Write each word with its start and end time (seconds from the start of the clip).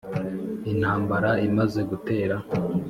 intambara 0.71 1.31
imaze 1.47 1.79
gutera, 1.89 2.35